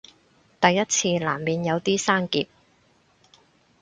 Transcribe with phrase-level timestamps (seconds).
[0.59, 2.47] 第一次難免有啲生澀